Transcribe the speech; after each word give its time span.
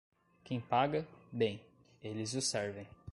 Quem 0.43 0.59
paga, 0.59 1.07
bem, 1.31 1.61
eles 2.01 2.33
o 2.33 2.41
servem. 2.41 2.87